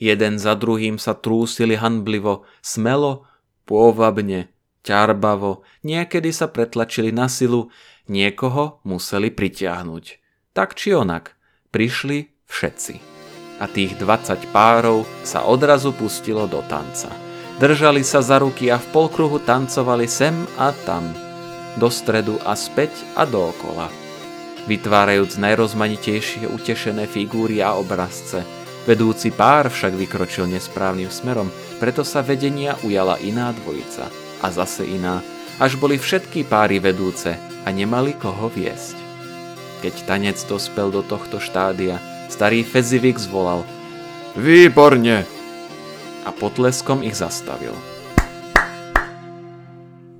[0.01, 3.29] Jeden za druhým sa trúsili hanblivo, smelo,
[3.69, 4.49] pôvabne,
[4.81, 7.69] ťarbavo, niekedy sa pretlačili na silu,
[8.09, 10.05] niekoho museli pritiahnuť.
[10.57, 11.37] Tak či onak,
[11.71, 12.95] prišli všetci.
[13.63, 17.09] A tých 20 párov sa odrazu pustilo do tanca.
[17.61, 21.13] Držali sa za ruky a v polkruhu tancovali sem a tam,
[21.77, 23.87] do stredu a späť a dookola.
[24.65, 28.41] Vytvárajúc najrozmanitejšie utešené figúry a obrazce.
[28.89, 34.09] Vedúci pár však vykročil nesprávnym smerom, preto sa vedenia ujala iná dvojica
[34.41, 35.21] a zase iná,
[35.61, 39.00] až boli všetky páry vedúce a nemali koho viesť.
[39.81, 41.97] Keď tanec dospel do tohto štádia,
[42.29, 43.65] starý Fezivik zvolal
[44.37, 45.25] Výborne!
[46.21, 47.73] a potleskom ich zastavil.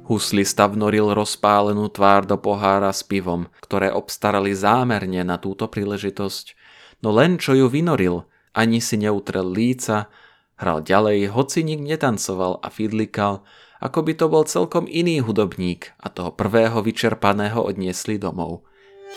[0.10, 6.58] Huslista vnoril rozpálenú tvár do pohára s pivom, ktoré obstarali zámerne na túto príležitosť,
[7.06, 10.12] no len čo ju vynoril, ani si neutrel líca,
[10.60, 13.48] hral ďalej, hoci nik netancoval a fidlikal,
[13.78, 18.68] ako by to bol celkom iný hudobník a toho prvého vyčerpaného odniesli domov.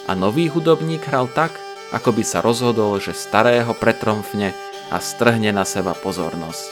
[0.04, 1.56] A nový hudobník hral tak,
[1.94, 4.52] ako by sa rozhodol, že starého pretromfne
[4.90, 6.68] a strhne na seba pozornosť.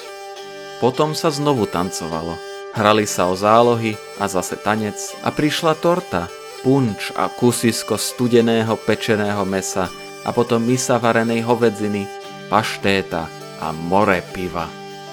[0.83, 2.35] Potom sa znovu tancovalo.
[2.73, 6.27] Hrali sa o zálohy a zase tanec a prišla torta,
[6.65, 9.93] punč a kusisko studeného pečeného mesa
[10.25, 12.09] a potom misa varenej hovedziny,
[12.49, 13.29] paštéta
[13.63, 14.67] a more piva.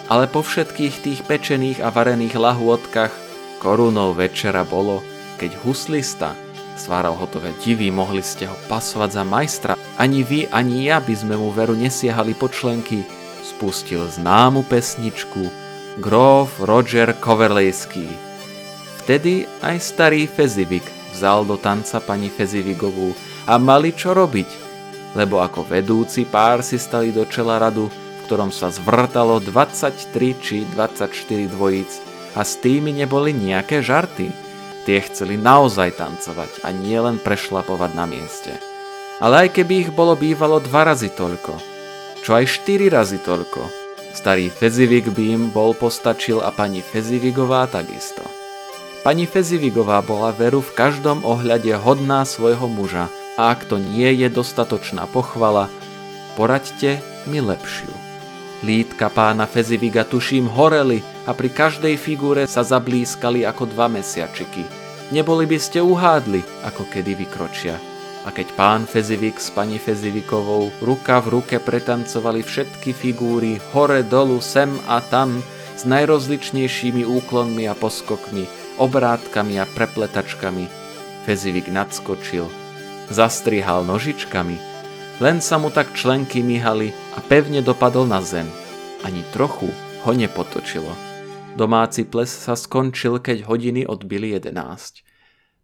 [0.09, 3.13] Ale po všetkých tých pečených a varených lahôdkach
[3.61, 5.05] korunou večera bolo,
[5.37, 6.33] keď huslista
[6.79, 9.73] Sváral hotové divy, mohli ste ho pasovať za majstra.
[9.99, 13.03] Ani vy, ani ja by sme mu veru nesiahali po členky.
[13.43, 15.43] Spustil známu pesničku
[15.99, 18.07] Grof Roger Coverlejský.
[19.03, 23.11] Vtedy aj starý Fezivik vzal do tanca pani Fezivigovú
[23.43, 24.49] a mali čo robiť,
[25.19, 30.63] lebo ako vedúci pár si stali do čela radu, v ktorom sa zvrtalo 23 či
[30.71, 31.11] 24
[31.51, 31.91] dvojíc
[32.39, 34.48] a s tými neboli nejaké žarty.
[34.89, 38.57] Tie chceli naozaj tancovať a nie len prešlapovať na mieste.
[39.21, 41.61] Ale aj keby ich bolo bývalo dva razy toľko,
[42.25, 43.69] čo aj štyri razy toľko,
[44.17, 48.25] starý Fezivik by im bol postačil a pani Fezivigová takisto.
[49.05, 54.25] Pani Fezivigová bola veru v každom ohľade hodná svojho muža a ak to nie je
[54.25, 55.69] dostatočná pochvala,
[56.33, 56.97] poraďte
[57.29, 57.93] mi lepšiu.
[58.65, 64.65] Lítka pána Feziviga tuším horeli a pri každej figúre sa zablískali ako dva mesiačiky–
[65.09, 67.77] neboli by ste uhádli, ako kedy vykročia.
[68.27, 74.43] A keď pán Fezivik s pani Fezivikovou ruka v ruke pretancovali všetky figúry hore, dolu,
[74.43, 75.39] sem a tam
[75.79, 78.45] s najrozličnejšími úklonmi a poskokmi,
[78.75, 80.67] obrátkami a prepletačkami,
[81.23, 82.51] Fezivik nadskočil,
[83.07, 84.57] zastrihal nožičkami,
[85.23, 88.47] len sa mu tak členky myhali a pevne dopadol na zem.
[89.03, 89.71] Ani trochu
[90.03, 91.08] ho nepotočilo.
[91.59, 95.03] Domáci ples sa skončil, keď hodiny odbili 11.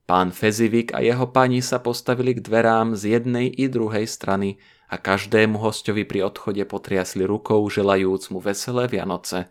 [0.03, 4.59] Pán Fezivik a jeho pani sa postavili k dverám z jednej i druhej strany
[4.91, 9.47] a každému hostovi pri odchode potriasli rukou, želajúc mu veselé Vianoce.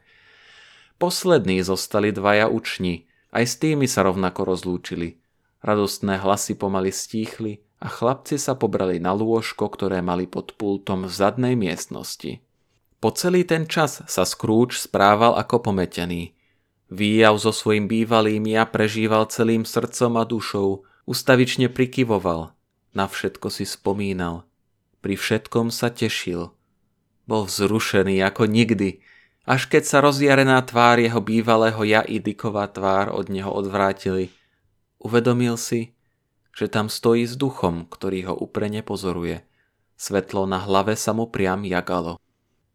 [1.01, 5.25] Poslední zostali dvaja učni, aj s tými sa rovnako rozlúčili.
[5.65, 11.13] Radostné hlasy pomaly stíchli a chlapci sa pobrali na lôžko, ktoré mali pod pultom v
[11.17, 12.45] zadnej miestnosti.
[13.01, 16.34] Po celý ten čas sa Scrooge správal ako pometený.
[16.95, 22.55] Výjav so svojim bývalým ja prežíval celým srdcom a dušou, ustavične prikyvoval,
[22.95, 24.47] na všetko si spomínal,
[25.03, 26.55] pri všetkom sa tešil.
[27.27, 29.03] Bol vzrušený ako nikdy,
[29.43, 34.31] až keď sa rozjarená tvár jeho bývalého ja i Diková tvár od neho odvrátili.
[35.03, 35.99] Uvedomil si,
[36.55, 39.43] že tam stojí s duchom, ktorý ho uprene pozoruje.
[39.99, 42.23] Svetlo na hlave sa mu priam jagalo.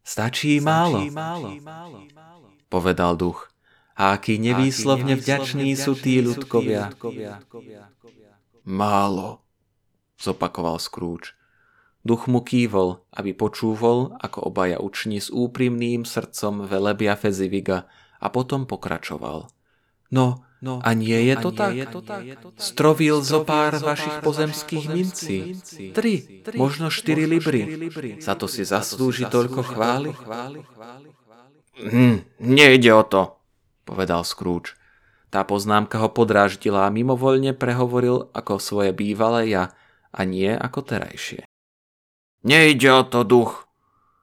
[0.04, 1.08] Stačí, málo,
[2.68, 3.48] povedal duch.
[4.00, 6.96] A aký nevýslovne vďační sú tí ľudkovia.
[8.64, 9.44] Málo,
[10.16, 11.36] zopakoval Scrooge.
[12.00, 17.92] Duch mu kývol, aby počúvol, ako obaja učni s úprimným srdcom velebia Feziviga
[18.24, 19.52] a potom pokračoval.
[20.16, 21.72] No, No, a nie je to, tak?
[21.72, 22.20] Je to tak?
[22.60, 25.56] Strovil zo pár vašich pozemských mincí.
[25.96, 27.64] Tri, možno štyri libry.
[28.20, 30.12] Za to si zaslúži toľko chvály.
[31.80, 33.39] Hm, nejde o to,
[33.90, 34.78] povedal Scrooge.
[35.34, 39.74] Tá poznámka ho podráždila a mimovoľne prehovoril ako svoje bývalé ja
[40.14, 41.50] a nie ako terajšie.
[42.46, 43.66] Nejde o to, duch.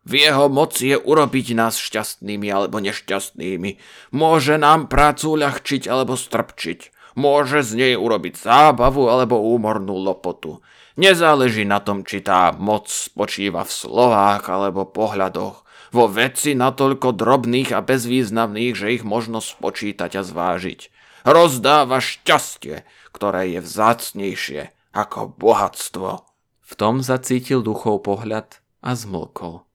[0.06, 3.70] V jeho moci je urobiť nás šťastnými alebo nešťastnými.
[4.14, 6.94] Môže nám prácu ľahčiť alebo strpčiť.
[7.18, 10.62] Môže z nej urobiť zábavu alebo úmornú lopotu.
[10.94, 15.65] Nezáleží na tom, či tá moc spočíva v slovách alebo pohľadoch.
[15.90, 20.90] Vo veci natoľko drobných a bezvýznamných, že ich možno spočítať a zvážiť.
[21.26, 24.62] Rozdáva šťastie, ktoré je vzácnejšie
[24.94, 26.22] ako bohatstvo.
[26.66, 29.66] V tom zacítil duchov pohľad a zmlkol.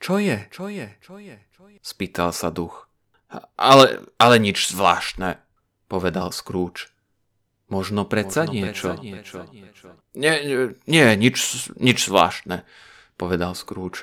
[0.00, 0.48] Čo je?
[0.48, 0.86] Čo je?
[1.04, 1.36] Čo je?
[1.52, 1.76] Čo je?
[1.84, 2.88] Spýtal sa duch.
[3.60, 5.38] Ale, ale nič zvláštne,
[5.86, 6.90] povedal Scrooge.
[7.70, 8.88] Možno predsa Možno niečo.
[8.98, 9.46] niečo.
[10.18, 10.42] Nie,
[10.90, 11.38] nie, nič,
[11.78, 12.66] nič zvláštne,
[13.14, 14.02] povedal Scrooge.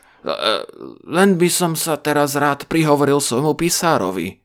[1.07, 4.43] Len by som sa teraz rád prihovoril svojmu písárovi.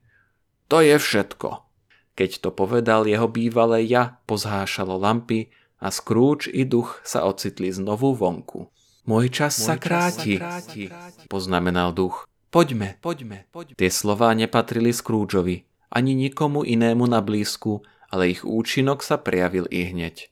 [0.71, 1.67] To je všetko.
[2.15, 5.51] Keď to povedal jeho bývalé ja, pozhášalo lampy
[5.83, 8.71] a Scrooge i duch sa ocitli znovu vonku.
[9.09, 10.85] Môj čas, Môj sa, kráti, sa kráti,
[11.27, 12.31] poznamenal duch.
[12.53, 13.75] Poďme, poďme, poďme.
[13.75, 19.89] Tie slová nepatrili Scroogeovi, ani nikomu inému na blízku, ale ich účinok sa prejavil i
[19.89, 20.31] hneď.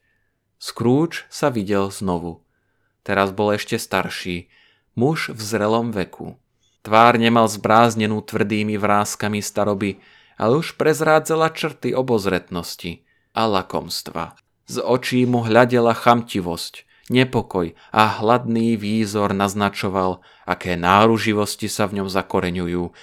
[0.60, 2.44] Scrooge sa videl znovu.
[3.02, 4.52] Teraz bol ešte starší,
[5.00, 6.36] muž v zrelom veku.
[6.84, 9.96] Tvár nemal zbráznenú tvrdými vrázkami staroby,
[10.36, 14.36] ale už prezrádzala črty obozretnosti a lakomstva.
[14.68, 22.08] Z očí mu hľadela chamtivosť, Nepokoj a hladný výzor naznačoval, aké náruživosti sa v ňom
[22.08, 22.94] zakoreňujú,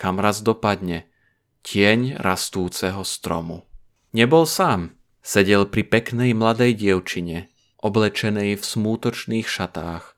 [0.00, 1.12] kam raz dopadne,
[1.60, 3.68] tieň rastúceho stromu.
[4.16, 7.52] Nebol sám, sedel pri peknej mladej dievčine,
[7.84, 10.16] oblečenej v smútočných šatách.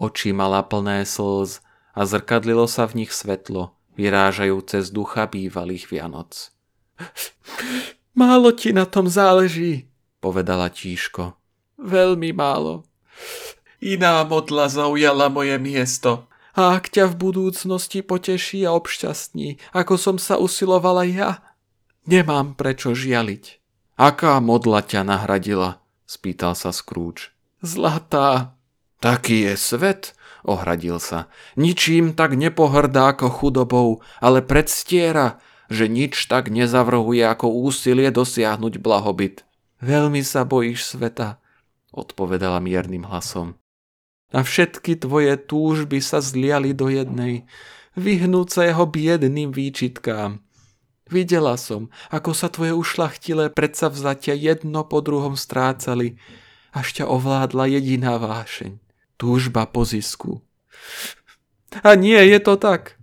[0.00, 1.60] Oči mala plné slz
[1.92, 6.56] a zrkadlilo sa v nich svetlo, vyrážajúce z ducha bývalých Vianoc.
[8.16, 9.92] Málo ti na tom záleží,
[10.24, 11.36] povedala tíško.
[11.76, 12.88] Veľmi málo.
[13.80, 16.28] Iná modla zaujala moje miesto.
[16.52, 21.30] A ak ťa v budúcnosti poteší a obšťastní, ako som sa usilovala ja,
[22.04, 23.44] nemám prečo žialiť.
[24.00, 25.80] Aká modla ťa nahradila?
[26.08, 27.32] spýtal sa Scrooge.
[27.60, 28.59] Zlatá.
[29.00, 30.12] Taký je svet,
[30.44, 31.32] ohradil sa.
[31.56, 33.88] Ničím tak nepohrdá ako chudobou,
[34.20, 35.40] ale predstiera,
[35.72, 39.48] že nič tak nezavrhuje ako úsilie dosiahnuť blahobyt.
[39.80, 41.40] Veľmi sa bojíš sveta,
[41.96, 43.56] odpovedala miernym hlasom.
[44.30, 47.48] A všetky tvoje túžby sa zliali do jednej,
[47.96, 50.44] vyhnúť sa jeho biedným výčitkám.
[51.10, 56.14] Videla som, ako sa tvoje ušlachtilé predsavzatia jedno po druhom strácali,
[56.70, 58.78] až ťa ovládla jediná vášeň,
[59.20, 60.40] túžba po zisku.
[61.84, 62.96] A nie je to tak.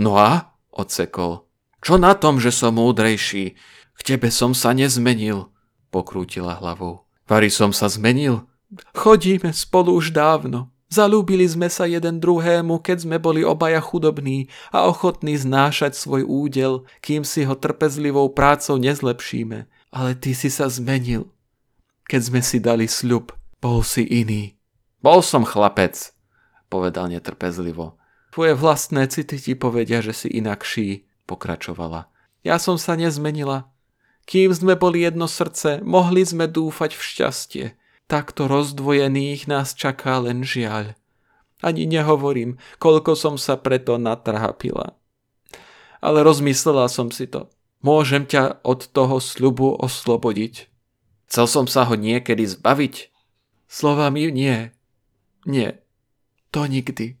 [0.00, 0.56] No a?
[0.72, 1.44] odsekol.
[1.84, 3.54] Čo na tom, že som múdrejší?
[3.96, 5.52] K tebe som sa nezmenil,
[5.92, 7.04] pokrútila hlavou.
[7.28, 8.48] Vary som sa zmenil?
[8.96, 10.72] Chodíme spolu už dávno.
[10.90, 16.82] Zalúbili sme sa jeden druhému, keď sme boli obaja chudobní a ochotní znášať svoj údel,
[16.98, 19.70] kým si ho trpezlivou prácou nezlepšíme.
[19.94, 21.30] Ale ty si sa zmenil.
[22.10, 23.30] Keď sme si dali sľub,
[23.62, 24.59] bol si iný.
[25.00, 26.12] Bol som chlapec,
[26.68, 27.96] povedal netrpezlivo.
[28.30, 32.06] Tvoje vlastné city ti povedia, že si inakší, pokračovala.
[32.44, 33.68] Ja som sa nezmenila,
[34.30, 37.66] kým sme boli jedno srdce, mohli sme dúfať v šťastie.
[38.06, 40.94] Takto rozdvojených nás čaká len žiaľ.
[41.58, 44.94] Ani nehovorím, koľko som sa preto natrápila.
[46.00, 47.52] Ale rozmyslela som si to.
[47.80, 50.68] Môžem ťa od toho sľubu oslobodiť.
[51.28, 53.12] Chcel som sa ho niekedy zbaviť?
[53.66, 54.72] Slovami nie.
[55.46, 55.80] Nie.
[56.50, 57.16] To nikdy.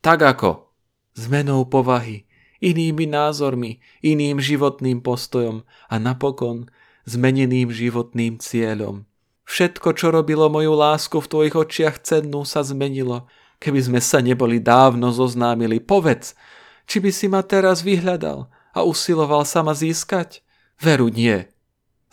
[0.00, 0.72] Tak ako?
[1.12, 2.24] Zmenou povahy,
[2.64, 6.70] inými názormi, iným životným postojom a napokon
[7.04, 9.04] zmeneným životným cieľom.
[9.50, 13.26] Všetko, čo robilo moju lásku v tvojich očiach cennú, sa zmenilo.
[13.58, 16.38] Keby sme sa neboli dávno zoznámili, povedz,
[16.86, 20.46] či by si ma teraz vyhľadal a usiloval sa ma získať?
[20.78, 21.50] Veru nie.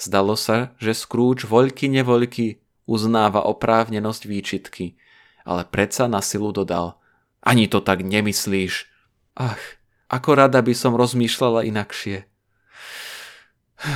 [0.01, 4.97] Zdalo sa, že Scrooge voľky nevoľky uznáva oprávnenosť výčitky,
[5.47, 6.99] ale predsa na silu dodal.
[7.39, 8.91] Ani to tak nemyslíš.
[9.39, 9.63] Ach,
[10.11, 12.27] ako rada by som rozmýšľala inakšie.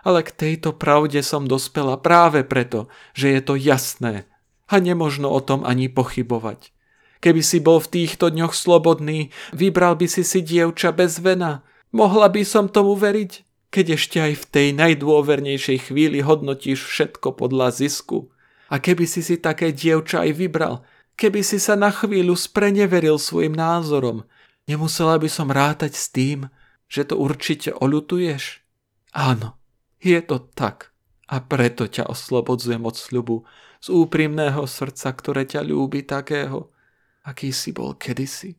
[0.00, 4.24] Ale k tejto pravde som dospela práve preto, že je to jasné
[4.64, 6.72] a nemožno o tom ani pochybovať.
[7.20, 11.68] Keby si bol v týchto dňoch slobodný, vybral by si si dievča bez vena.
[11.92, 13.44] Mohla by som tomu veriť?
[13.70, 18.34] keď ešte aj v tej najdôvernejšej chvíli hodnotíš všetko podľa zisku.
[18.70, 20.74] A keby si si také dievča aj vybral,
[21.18, 24.22] keby si sa na chvíľu spreneveril svojim názorom,
[24.70, 26.46] nemusela by som rátať s tým,
[26.86, 28.62] že to určite oľutuješ?
[29.10, 29.58] Áno,
[29.98, 30.94] je to tak.
[31.30, 33.46] A preto ťa oslobodzujem od sľubu
[33.78, 36.74] z úprimného srdca, ktoré ťa ľúbi takého,
[37.22, 38.58] aký si bol kedysi.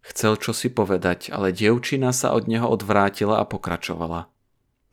[0.00, 4.32] Chcel čosi povedať, ale dievčina sa od neho odvrátila a pokračovala.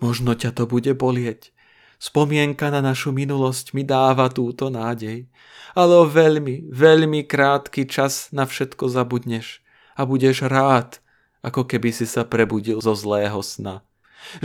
[0.03, 1.54] Možno ťa to bude bolieť.
[2.05, 5.25] Spomienka na našu minulosť mi dáva túto nádej.
[5.73, 9.65] Ale o veľmi, veľmi krátky čas na všetko zabudneš
[9.97, 11.01] a budeš rád,
[11.41, 13.81] ako keby si sa prebudil zo zlého sna.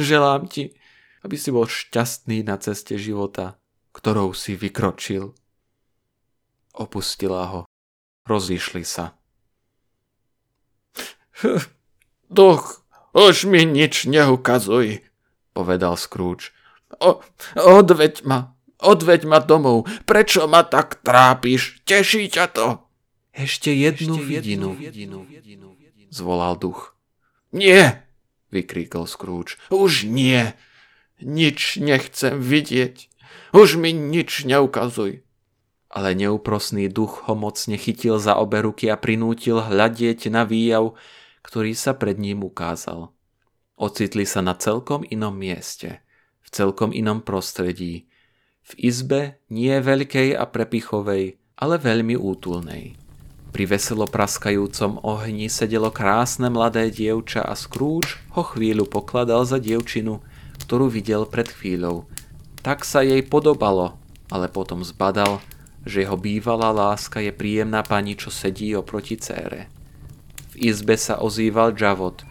[0.00, 0.72] Želám ti,
[1.20, 3.60] aby si bol šťastný na ceste života,
[3.92, 5.36] ktorou si vykročil.
[6.72, 7.60] Opustila ho.
[8.24, 9.20] Rozišli sa.
[12.32, 12.80] Duch,
[13.12, 15.04] už mi nič neukazuj,
[15.52, 16.56] povedal Scrooge.
[16.98, 17.22] O,
[17.54, 19.86] odveď ma, odveď ma domov.
[20.02, 21.86] Prečo ma tak trápiš?
[21.86, 22.66] Teší ťa to?
[23.30, 24.74] Ešte jednu vidinu,
[26.10, 26.98] zvolal duch.
[27.54, 28.02] Nie,
[28.50, 29.54] vykríkol Scrooge.
[29.70, 30.50] Už nie.
[31.22, 33.06] Nič nechcem vidieť.
[33.54, 35.22] Už mi nič neukazuj.
[35.90, 40.94] Ale neúprosný duch ho mocne chytil za obe ruky a prinútil hľadieť na výjav,
[41.42, 43.10] ktorý sa pred ním ukázal.
[43.74, 46.04] Ocitli sa na celkom inom mieste,
[46.44, 48.10] v celkom inom prostredí,
[48.70, 49.20] v izbe
[49.50, 52.94] nie veľkej a prepichovej, ale veľmi útulnej.
[53.50, 60.22] Pri veselo praskajúcom ohni sedelo krásne mladé dievča a Scrooge ho chvíľu pokladal za dievčinu,
[60.62, 62.06] ktorú videl pred chvíľou.
[62.62, 63.98] Tak sa jej podobalo,
[64.30, 65.42] ale potom zbadal,
[65.82, 69.66] že jeho bývalá láska je príjemná pani, čo sedí oproti cére.
[70.54, 72.22] V izbe sa ozýval Javot.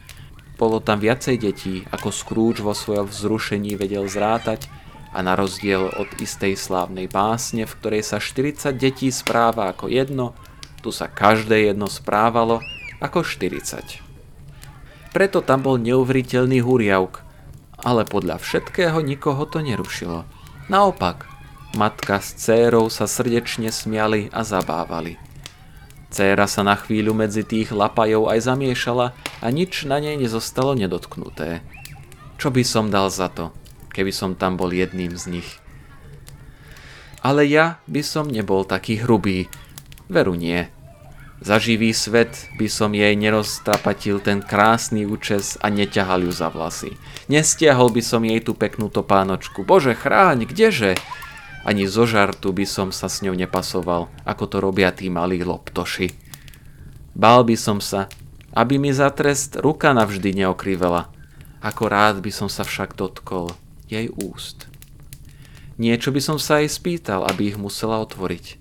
[0.60, 4.68] Bolo tam viacej detí, ako Scrooge vo svojom vzrušení vedel zrátať
[5.16, 10.36] a na rozdiel od istej slávnej básne, v ktorej sa 40 detí správa ako jedno,
[10.84, 12.60] tu sa každé jedno správalo
[13.00, 14.04] ako 40.
[15.16, 17.24] Preto tam bol neuveriteľný huriavk,
[17.80, 20.28] ale podľa všetkého nikoho to nerušilo.
[20.68, 21.26] Naopak,
[21.74, 25.29] matka s cérou sa srdečne smiali a zabávali.
[26.10, 31.62] Céra sa na chvíľu medzi tých lapajov aj zamiešala a nič na nej nezostalo nedotknuté.
[32.42, 33.54] Čo by som dal za to,
[33.94, 35.50] keby som tam bol jedným z nich?
[37.22, 39.52] Ale ja by som nebol taký hrubý,
[40.10, 40.66] Veru nie.
[41.40, 46.98] Za živý svet by som jej neroztrapatil ten krásny účes a neťahal ju za vlasy.
[47.32, 49.64] Nestiahol by som jej tú peknú topánočku.
[49.64, 51.00] Bože, chráň, kdeže?
[51.68, 56.16] Ani zo žartu by som sa s ňou nepasoval, ako to robia tí malí loptoši.
[57.12, 58.08] Bál by som sa,
[58.56, 61.12] aby mi za trest ruka navždy neokrivela.
[61.60, 63.52] Ako rád by som sa však dotkol
[63.92, 64.72] jej úst.
[65.76, 68.60] Niečo by som sa jej spýtal, aby ich musela otvoriť.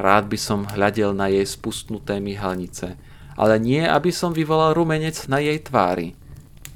[0.00, 2.96] Rád by som hľadel na jej spustnuté myhalnice,
[3.36, 6.16] ale nie, aby som vyvolal rumenec na jej tvári.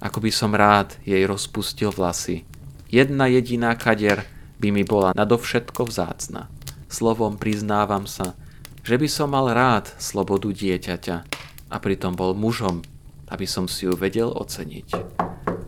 [0.05, 2.45] Ako by som rád jej rozpustil vlasy.
[2.93, 4.29] Jedna jediná kader
[4.65, 6.49] by mi bola nadovšetko vzácna.
[6.89, 8.33] Slovom priznávam sa,
[8.81, 11.17] že by som mal rád slobodu dieťaťa
[11.69, 12.81] a pritom bol mužom,
[13.29, 14.89] aby som si ju vedel oceniť.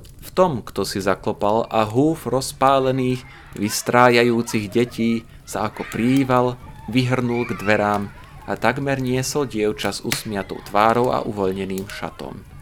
[0.00, 3.20] V tom, kto si zaklopal a húf rozpálených,
[3.60, 6.56] vystrájajúcich detí sa ako príval
[6.88, 8.08] vyhrnul k dverám
[8.48, 12.55] a takmer niesol dievča s usmiatou tvárou a uvoľneným šatom.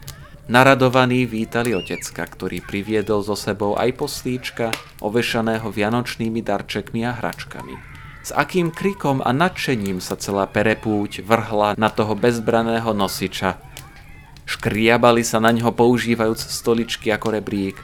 [0.45, 7.73] Naradovaní vítali otecka, ktorý priviedol so sebou aj poslíčka, ovešaného vianočnými darčekmi a hračkami.
[8.21, 13.57] S akým krikom a nadšením sa celá perepúť vrhla na toho bezbraného nosiča.
[14.45, 17.81] Škriabali sa na ňo používajúc stoličky ako rebrík,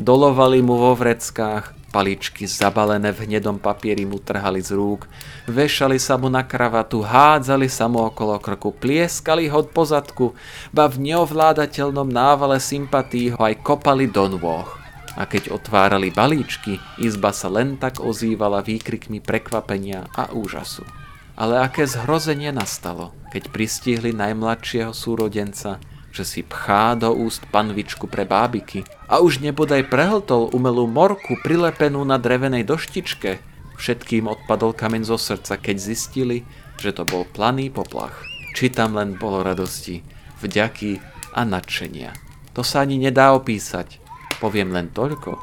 [0.00, 5.10] dolovali mu vo vreckách, Paličky zabalené v hnedom papieri mu trhali z rúk,
[5.50, 10.30] vešali sa mu na kravatu, hádzali sa mu okolo krku, plieskali ho po zadku,
[10.70, 14.70] ba v neovládateľnom návale sympatí ho aj kopali do nôh.
[15.18, 20.86] A keď otvárali balíčky, izba sa len tak ozývala výkrikmi prekvapenia a úžasu.
[21.34, 28.26] Ale aké zhrozenie nastalo, keď pristihli najmladšieho súrodenca, že si pchá do úst panvičku pre
[28.26, 33.38] bábiky a už nebodaj prehltol umelú morku prilepenú na drevenej doštičke.
[33.78, 36.44] Všetkým odpadol kameň zo srdca, keď zistili,
[36.76, 38.26] že to bol planý poplach.
[38.52, 40.02] Či tam len bolo radosti,
[40.42, 41.00] vďaky
[41.32, 42.12] a nadšenia.
[42.58, 44.02] To sa ani nedá opísať.
[44.42, 45.38] Poviem len toľko,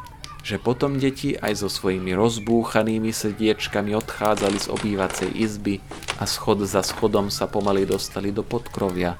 [0.47, 5.83] že potom deti aj so svojimi rozbúchanými srdiečkami odchádzali z obývacej izby
[6.19, 9.19] a schod za schodom sa pomaly dostali do podkrovia,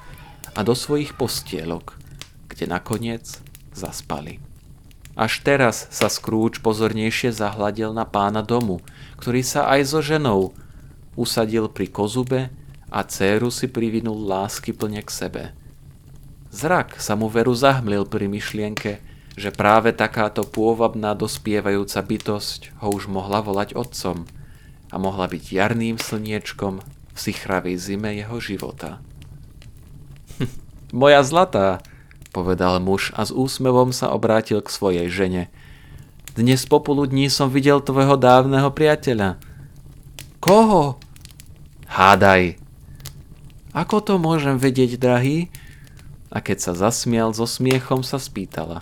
[0.54, 1.98] a do svojich postielok,
[2.48, 3.40] kde nakoniec
[3.74, 4.40] zaspali.
[5.18, 8.78] Až teraz sa Scrooge pozornejšie zahľadil na pána domu,
[9.18, 10.54] ktorý sa aj so ženou
[11.18, 12.54] usadil pri kozube
[12.88, 15.44] a dceru si privinul lásky plne k sebe.
[16.54, 19.02] Zrak sa mu veru zahmlil pri myšlienke,
[19.34, 24.24] že práve takáto pôvabná dospievajúca bytosť ho už mohla volať otcom
[24.88, 26.80] a mohla byť jarným slniečkom
[27.12, 29.02] v sichravej zime jeho života.
[30.88, 31.84] Moja zlatá,
[32.32, 35.52] povedal muž a s úsmevom sa obrátil k svojej žene.
[36.32, 39.36] Dnes popoludní som videl tvojho dávneho priateľa.
[40.40, 40.96] Koho?
[41.92, 42.56] Hádaj.
[43.76, 45.52] Ako to môžem vedieť, drahý?
[46.32, 48.80] A keď sa zasmial, so smiechom sa spýtala.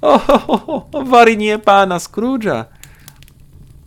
[0.00, 2.72] Ohohoho, varinie pána Scroogea.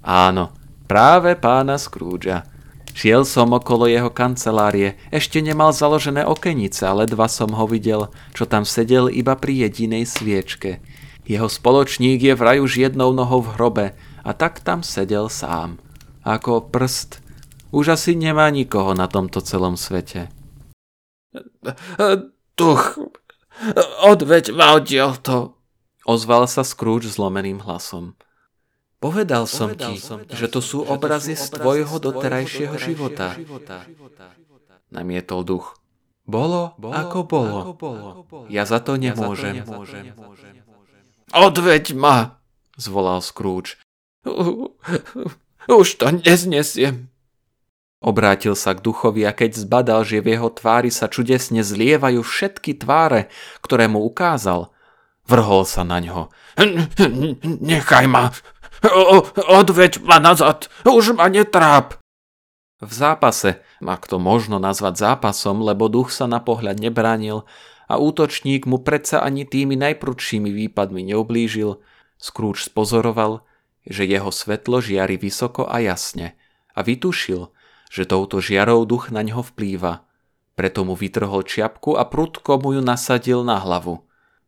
[0.06, 0.54] Áno,
[0.86, 2.51] práve pána Scroogea.
[2.92, 8.44] Šiel som okolo jeho kancelárie, ešte nemal založené okenice, ale dva som ho videl, čo
[8.46, 10.84] tam sedel iba pri jedinej sviečke.
[11.24, 13.86] Jeho spoločník je vraj už jednou nohou v hrobe
[14.22, 15.80] a tak tam sedel sám.
[16.22, 17.24] Ako prst.
[17.72, 20.28] Už asi nemá nikoho na tomto celom svete.
[22.60, 23.00] Duch,
[24.04, 24.76] odveď ma
[25.24, 25.56] to.
[26.04, 28.18] Ozval sa Scrooge zlomeným hlasom.
[29.02, 29.98] Povedal som ti,
[30.30, 33.34] že to sú obrazy z tvojho doterajšieho života.
[34.94, 35.82] Namietol duch.
[36.30, 37.60] Bolo, ako bolo.
[38.48, 39.66] Ja za to nemôžem.
[41.34, 42.38] Odveď ma,
[42.78, 43.82] zvolal Scrooge.
[45.66, 47.10] Už to neznesiem.
[48.02, 52.82] Obrátil sa k duchovi a keď zbadal, že v jeho tvári sa čudesne zlievajú všetky
[52.82, 53.30] tváre,
[53.62, 54.74] ktoré mu ukázal,
[55.30, 56.34] vrhol sa na ňo.
[57.62, 58.34] Nechaj ma,
[59.62, 62.02] odveď ma nazad, už ma netráp.
[62.82, 67.46] V zápase, ak to možno nazvať zápasom, lebo duch sa na pohľad nebránil
[67.86, 71.78] a útočník mu predsa ani tými najprudšími výpadmi neublížil,
[72.18, 73.46] Scrooge spozoroval,
[73.86, 76.34] že jeho svetlo žiari vysoko a jasne
[76.74, 77.54] a vytušil,
[77.92, 80.06] že touto žiarou duch na ňo vplýva.
[80.58, 84.06] Preto mu vytrhol čiapku a prudko mu ju nasadil na hlavu.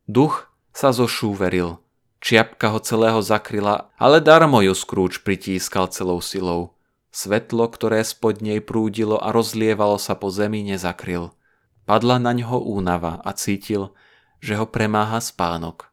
[0.09, 1.82] Duch sa zošúveril
[2.23, 6.71] Čiapka ho celého zakryla, ale darmo ju Scrooge pritískal celou silou.
[7.11, 11.35] Svetlo, ktoré spod nej prúdilo a rozlievalo sa po zemi, nezakryl.
[11.83, 13.91] Padla na ňo únava a cítil,
[14.39, 15.91] že ho premáha spánok.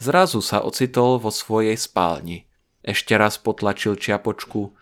[0.00, 2.48] Zrazu sa ocitol vo svojej spálni.
[2.80, 4.72] Ešte raz potlačil čiapočku,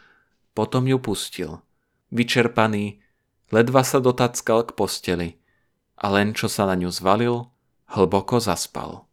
[0.54, 1.66] potom ju pustil.
[2.14, 3.02] Vyčerpaný,
[3.50, 5.28] ledva sa dotackal k posteli
[5.98, 7.50] a len čo sa na ňu zvalil,
[7.90, 9.05] hlboko zaspal.